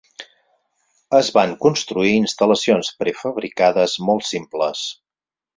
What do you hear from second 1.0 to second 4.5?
Es van construir instal·lacions prefabricades molt